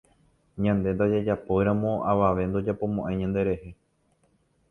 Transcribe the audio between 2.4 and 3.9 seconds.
ndojapomoʼãi ñanderehe.